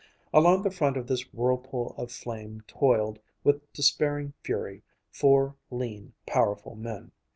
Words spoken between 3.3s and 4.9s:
with despairing fury,